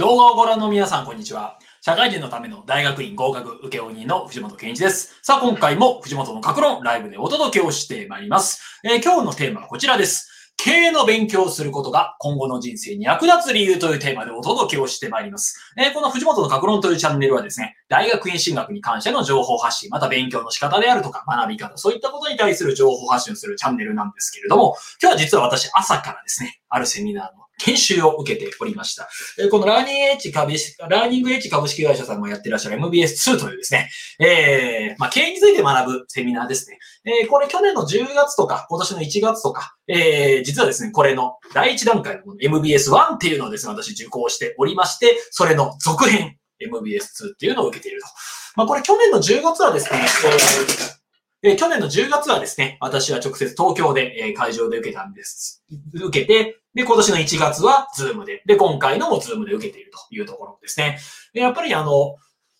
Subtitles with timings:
[0.00, 1.58] 動画をご覧の皆さん、こんにちは。
[1.82, 5.18] 社会人のための大学院合格受け負人の藤本健一です。
[5.22, 8.80] さあ、今回も藤本の格論ライブでお届けをしてまいります。
[8.82, 10.54] えー、今日のテーマはこちらです。
[10.56, 15.74] 経営の勉強をすることが今後の人生に役立つ理由というテーマでお届けをしてまいります。
[15.76, 29.08] えー、この藤本の格論というチャンネルはですね、大学院進学に関しての情報発信、また勉強の仕方であるとか学び方、そういったことに対する情報発信をするチャンネルなんですけれども、今日は実は私朝からですね、あるセミナーの研修を受けておりました。
[29.50, 36.78] このラーニングエッジ株式、ラーニングエッジ株式会社さんがやってらっしゃる MBS2 というですね、えー、まあ、経営について学ぶセミナーですね。
[37.04, 48.08] えー、これ去年の10月とか、今年の1月とか、えー、実はですね、これの第1段階の MBS1 っていうのをですね、私受講しておりまして、それの続編、MBS2 っていうのを受けていると。
[48.56, 51.00] まあ、これ去年の10月はですね、えー
[51.42, 55.64] え、去年の10月はですね、私は直接東京で、え、会場で受けたんです。
[55.94, 60.98] 受けて、で、今年の1月はズームで、で、今回のもズームで受けているというところですね。
[61.32, 62.16] でやっぱりあの、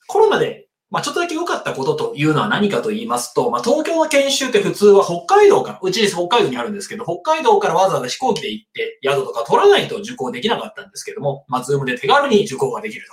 [0.07, 13.13] コロナで、まあ、ちょっとだけ良かったことというのは何かと言いますと、まあ、東京の研修って普通は北海道から、うち北海道にあるんですけど、北海道からわざわざ飛行機で行って宿とか取らないと受講できなかったんですけども、まあ、ズームで手軽に受講ができると。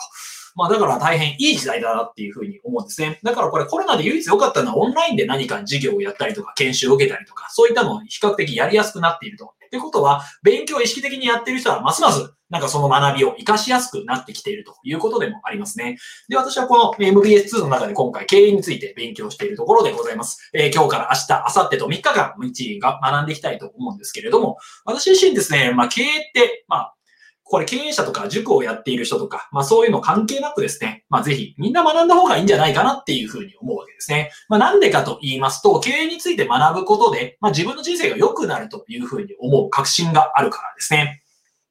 [0.58, 3.20] まあだから大変いい時代だなっていうふうに思うんですね。
[3.24, 9.54] だからこれコロナで唯一良かったのはオンラインで何か授業をやったりとか研修を受けたりとか、そういったのを比較的やりやすくなっていると。
[9.68, 15.98] ってことは、勉強を意識的にやってる人はますますなんかその学びを活かしやすくなってきているということでもありますね。
[16.30, 20.50] で、私はこの MBS2 の中で今回経営について勉強しているところでございます。
[20.54, 26.97] えー、今日から明日、明後日と3日間、日が学んでいきたいと思うんですけれども、私自身ですね、まあ経営って、まあ
[27.50, 34.32] これ経営者とか塾をやっている人とか、まあそういうの関係なくですね、まあぜひみんな学んだ方がいいんじゃないかなっていうふうに思うわけですね。
[34.50, 41.24] まあなんでかと言いますと、経営について学ぶことで、まあ自分の人生が良くなるというふうに思う確信があるからですね。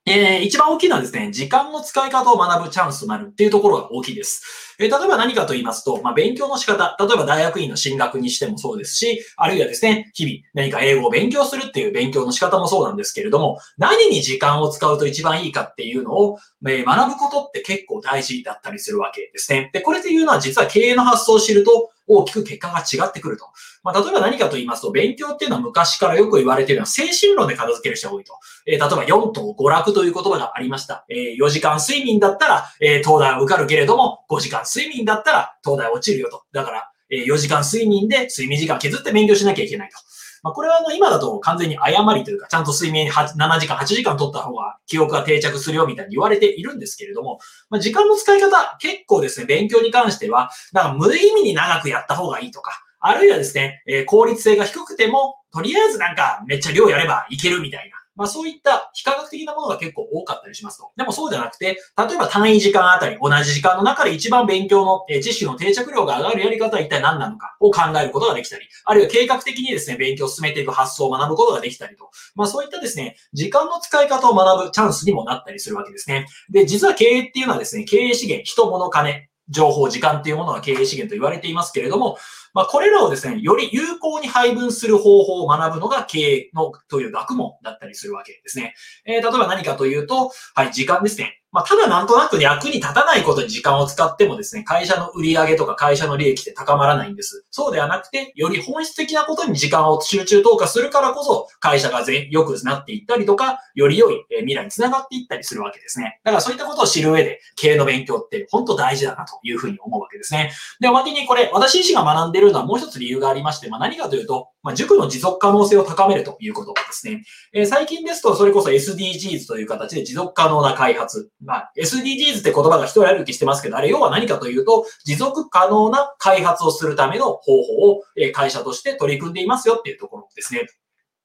[0.09, 4.77] えー、一番大きいのはですね、時間の使い方を学ぶチャンスとなるっていうところが大きいです。
[4.79, 19.71] えー、例えば何かと言いますと、まあ、勉強の仕方、例えば大学院の進学にしてもそうですし、あるいはですね、日々何か英語を勉強するっていう勉強の仕方もそうなんですけれども、何に時間を使うと一番いいかっていうのを、えー、学ぶことって結構大事だったりするわけですね。
[19.73, 23.47] で、これというのは実は経営の発想を知ると、大きく結果が違ってくると。
[23.83, 28.35] まあ、例えば何かと言いますと、勉強っていうのは昔からよく言われているのは精神論で片付ける人が多いと。
[28.67, 31.05] えー、例えば4等娯楽という言葉がありました。
[31.09, 36.45] えー、4時間睡眠だったら、えー、東大は受かるけれども、5時間睡眠だったら東大落ちるよと。
[36.53, 40.06] だから、え、4時間睡眠で睡眠時間削って勉強しなきゃいけないと。
[40.47, 57.97] まあ、これはあの今だと完全に誤りというか、ちゃんと睡眠7時間、8時間取った方が記憶が定着するよみたいに言われているんですけれども、まあ、時間の使い方、結構ですね、勉強に関しては、なんか無意味に長くやった方がいいとか、あるいはですね、えー、効率性が低くても、とりあえずなんかめっちゃ量やればいけるみたいな。
[58.17, 60.91] まあそういった非科学的なものが結構多かったりしますと。
[60.97, 72.11] でもそうじゃなくて、例えば単位時間あたり、同じ時間の中で一番勉強の、え知識の定着量が上がるやり方は一体何なのかを考えることができたり、あるいは計画的にですね、勉強を進めていく発想を学ぶことができたりと。
[72.35, 76.27] まあそういったですね、時間の使い方を学ぶチャンスにもなったりするわけですね。
[76.51, 82.19] で、実は経営っていうのはですね、経営資源、人、物、金、情報、時間っていうものが経営資源と言われていますけれども、
[82.57, 88.75] まあ、これらをですね、より有効に配分する方法を学ぶのが経営のという学問だったりするわけですね。
[89.05, 91.43] えー、例えば何かというと、はい、時間ですね。
[91.57, 97.47] まあ、ただなんとなく役に立たないことに時間を使ってもですね、会社の売り上げとか会社の利益って高まらないんです。
[97.51, 106.21] そうではなくて、より本質的なことに時間を集中投下するからこそ、会社が全良くなっていったりとか、より良い未来につながっていったりするわけですね。
[106.25, 110.53] だからそういったことを知る上で、経営の勉強って本当大事だなというふうに思うわけですね。
[110.81, 117.23] で、おまけにこれ、私自身が学んでいるのはもう一つ理由がありまして、まあ、何かというと、まあ、塾の持続可能性を高めるということですね。
[117.53, 121.31] えー、最近ですと、それこそ SDGs という形で持続可能な開発。
[121.41, 130.67] まあ、SDGs って言葉が一人歩きしてますけど、あれ要は何かというと、持続可能な開発をするための方法を、え会社として取り組んでいますよっていうところですね。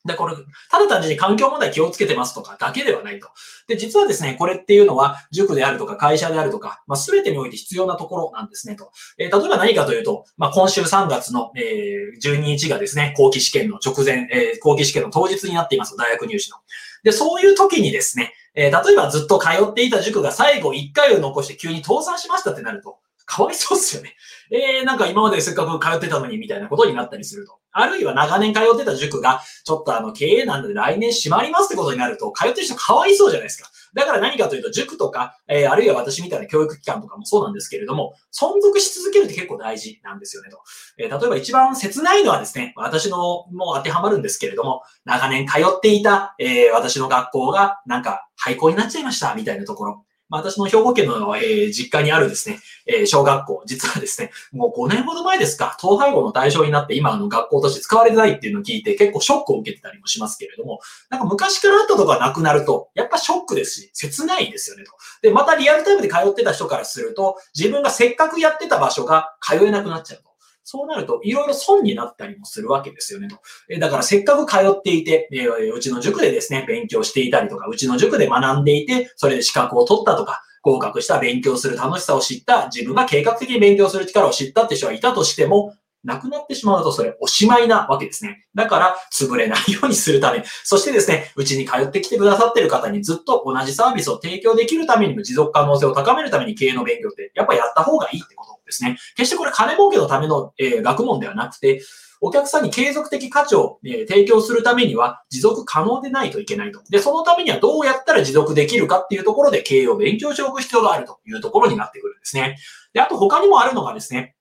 [0.03, 0.35] で、これ、
[0.69, 3.29] ただ単純に環境問題気をつけてますとかだけではないと。
[3.67, 8.91] で、実はですね、これっていうのは、塾であるとか会社であるとか、まあ、全てにおいて必要なところなんですね、と。
[9.17, 16.57] えー、例えば何かというと、まあ、今週3月の、えー、12日がですね、後期試験の直前、えー、後期試験の当日になっています、大学入試の。
[17.03, 24.15] で、そういう時にですね、えー、例えばずっと通っていた塾が最後1回を残して急に倒産しましたってなると、かわいそうっすよね。
[24.51, 27.60] えー、なんか今までせっかく通ってたのにみたいなことになったりすると。
[27.71, 33.69] あるいは長年通ってた塾が、ちょっとあの経営なんで来年閉まりますってことになると、通ってる人かわいそうじゃないですか。
[33.93, 40.59] だから何かというと、塾とか、えー、あるいは私みたいな教育機関とかもそうなんですけれども、存続し続けるって結構大事なんですよねと。
[40.97, 43.17] えー、例えば一番切ないのはですね、私の
[43.51, 50.05] もう当てはまるんですけれども、長年通っていた、えー、私の学校がなんか廃校になっちゃいましたみたいなところ。
[50.31, 60.79] まあ、私の兵庫県の、えー、実家にあるですね、えー、小学校、実はですね、もう5年ほど前ですか、統廃合の対象になって今あの学校として使われてないっていうのを聞いて結構ショックを受けてたりもしますけれども、
[61.09, 64.91] なんか昔からあったとかなくなると、やっぱショックですし、切ないですよねと。
[65.21, 70.30] で、またリアルタイムで通ってた人からすると、自分がせっかくやってた場所が通えなくなっちゃうと。
[70.63, 73.37] そうなると、いろいろ損になったりもするわけですよねと。
[73.69, 88.47] えだからせっかく通っていて、えうちの塾でですね、勉強していたりとか、うちの塾で学んでいて、それで資格を取ったとか、合格した勉強する楽しさを知った、自分が計画的に勉強する力を知ったって人がいたとしても、なくなってしまうとそれおしまいなわけですね。
[88.55, 98.97] だから潰れないようにするため、そしてですね、うちに通ってきてくださってる方にずっと同じサービスを提供できるためにも持続可能性を高めるために経営の勉強ってやっぱやった方がいいってことですね。
[99.15, 101.81] 決してこれ金儲けのための、えー、学問ではなくて、
[102.23, 106.81] お客さんに継続的価値を、え提供するためには持続可能でないといけないと。
[106.89, 112.57] で、そのためにはどうやったら持続できるかっていうところで経営を勉強しておく必要があるというところになってくるんですね。
[112.93, 114.35] で、あと他にもあるのがですね、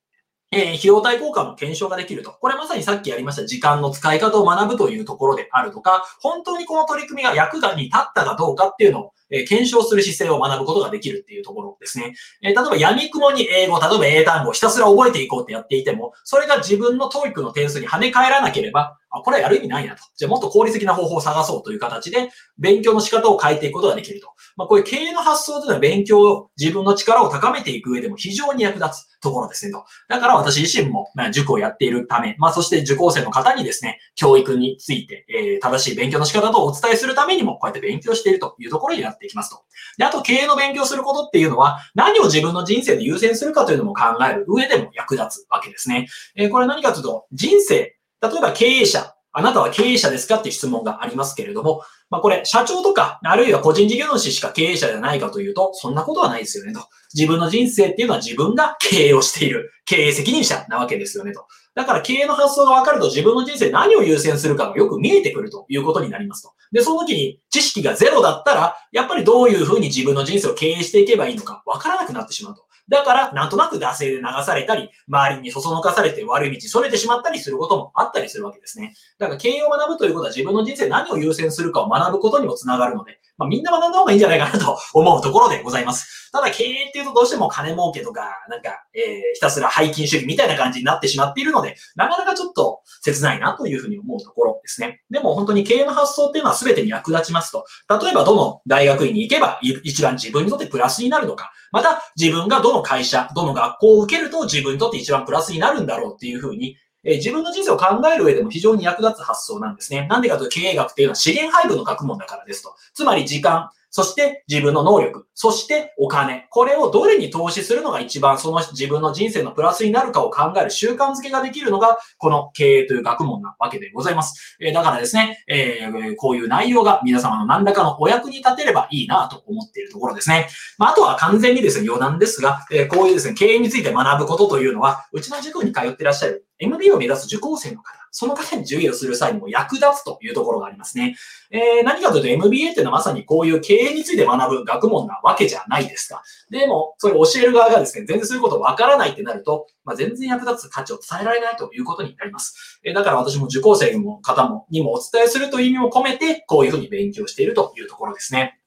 [0.51, 2.31] えー、費用対効果の検証ができると。
[2.31, 12.13] これまさにさっきやりました時間の使い方を学ぶというところであるとか、本当にこの取り組みが役に立ったかどうかっていうのをえ検証する姿勢を学ぶことができるっていうところですね。
[12.41, 20.03] え例えば闇雲に英語、例えば英単語をひたすら覚えていこうってやっていても、それが自分の TOEIC の点数に跳ね返らなければ、あ、これはやる意味ないなと。
[20.15, 24.33] じゃあもっと効率的な方法を探そうという形で、勉強の仕方を変えていくことができると。
[24.57, 29.85] まあ、こういう経営の発想というのは勉強を、自分の力を高めていく上でも非常に役立つところですねと。
[30.09, 39.63] だから私自身も、まあ、塾をやっているため、まあ、そして受講生の方にですね、教育について、えー、正しい勉強の仕方とお伝えするためにも、こうやって勉強しているというところになっていきますと。
[39.97, 46.07] で、あと経営の勉強することっていうのは、何を自分の人生で優先するかというのも考える上でも役立つわけですね。
[46.35, 56.81] えー、これ何かというと、人生、例えば経営者、あなたは経営者ですかって質問がありますけれども、まあこれ、社長とか、あるいは個人事業主しか経営者じゃないかというと、そんなことはないですよねと。
[57.13, 61.45] 自分の人生っていうのは自分が経営をしている経営責任者なわけですよねと。
[61.73, 66.53] だから経営の発想が分かると自分の人生何を優先するかがよく見えてくるということになりますと。
[66.71, 72.65] で、その時に知識がゼロだったら、やっぱりどういうふうに自分の人生を経営していけばいいのか分からなくなってしまうと。
[72.91, 78.93] だから、なんとなく惰性で流されたり、周りにそそのかされて悪い道それてしまったりすることもあったりするわけですね。
[79.17, 86.29] だから経営を学ぶということは自分の人生何を優先するかを学ぶことにもつながるので、まあ、みんな学んだ方がいいんじゃないかなと 思うところでございます。
[86.31, 95.01] ただ経営っていうとどうしても金儲けとか、なんか、えー、ひたすら背筋主義みたいな感じになってしまっているので、なかなかちょっと 切ないなというふうに思うところですね。
[95.09, 97.65] でも本当に経営の発想っていうのは全てに役立ちますと。
[97.89, 101.51] 例えばどの大学院に行けば一番自分にとってプラスになるのか。
[101.71, 110.07] また自分がどの会社、どの学校を受けると自分にとって一番プラスになるんだろうっていうふうに、え自分の人生を考える上でも非常に役立つ発想なんですね。
[110.07, 112.75] なんでかというと経営学っていうのは資源配分の学問だからですと。
[112.93, 116.47] つまり時間、そして自分の能力、そしてお金。
[116.49, 124.57] これをどれに投資するのが一番その自分の人生のプラスになるかを考える習慣づけができるのが、この経営という学問なわけでございます。
[124.61, 130.47] えだからですね、えー、こういう内容が皆様の何らかのお役に立てればいいなと思っているところですね。
[130.77, 141.15] まあ、あとは完全にですね、余談ですが、えこういうですね、経営について学ぶことというのは、うちの塾に通ってらっしゃる MB を目指す受講生の方、その方に授業する際にも役立つというところがありますね。
[141.49, 146.21] えー、何かというと MBA っていうのはまさにこういう経営について学ぶ学問なわけじゃないですか。
[146.49, 152.79] でも、それを教える側がですね、全然そういうことわからないってなると、まあ、全然役立つ価値を伝えられないということになります。
[152.83, 158.59] えー、だから私も受講生の方もにもお伝えするという意味も込めて、こういうふうに勉強しているというところですね。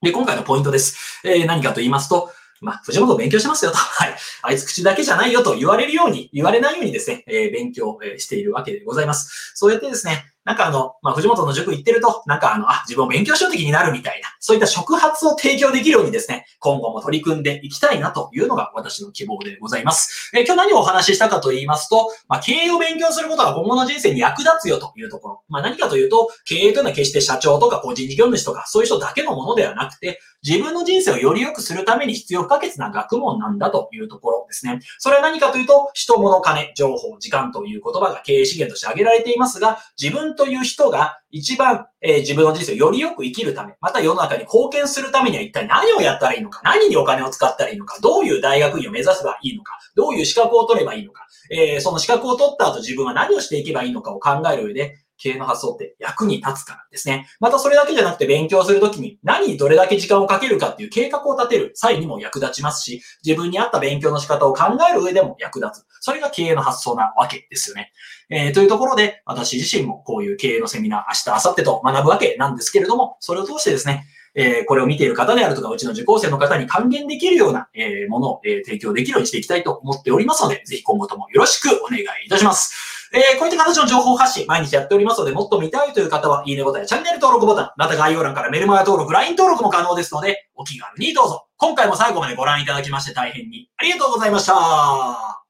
[0.00, 1.20] で、今回のポイントです。
[1.24, 2.30] えー、何かと言いますと、
[2.62, 3.76] まあ、藤本勉強してますよと。
[3.76, 4.16] はい。
[4.42, 9.52] あいつ口だけじゃないよと言われるように、言われないようにですね、えー、勉強しているわけでございます。
[9.54, 20.30] そうやってですね、なんかあの、まあ、藤本の塾行ってると、なんかあの、あ、自分を勉強しようときになるみたいな、そういった触発を提供できるようにですね、今後も取り組んでいきたいなというのが私の希望でございます。
[20.34, 25.42] えー、今日何をお話ししたかと言いますと、まあ、経営を勉強することが今後の人生に役立つよというところ。
[25.48, 34.80] まあ、何かというと、経営というのは決して社長とか個人事業主とか、そういう人だけのものではなくて、自分の人生をより良くするために必要不可欠な学問なんだというところですね。
[34.98, 57.28] それは何かというと、人、物、金、情報、時間という言葉が経営資源として挙げられていますが、自分という人が一番、えー、自分の人生をよりよく生きるため、また世の中に貢献するためには一体何をやったらいいのか、何にお金を使ったらいいのか、どういう大学院を目指せばいいのか、どういう資格を取ればいいのか、えー、その資格を取った後自分は何をしていけばいいのかを考える上で、経営の発想って役に立つからですね。
[57.40, 65.84] またそれだけじゃなくて勉強するときに何にどれだけ時間をかけるかっていう計画を立てる際にも役立ちますし、自分に合った勉強の仕方を考える上でも役立つ。
[66.00, 67.92] それが経営の発想なわけですよね。
[68.30, 83.01] えー、というところで、私自身もこういう経営のセミナー、明日、明後日と学ぶわけなんですけれども、それを通してですね、えーこれを見ている方であるとか、うちの受講生の方に還元できるような、えーものを、えー提供できるようにしていきたいと思っておりますので、ぜひ今後ともよろしくお願いいたします。
[83.12, 91.46] えーこういった形の情報発信、毎日やっておりますので、もっと見たいという方は、いいねボタンやチャンネル登録ボタン、また概要欄からメルマガ登録、LINE 登録も可能ですので、お気軽にどうぞ。
[91.58, 95.41] 今回も最後までご覧いただきまして大変にありがとうございました。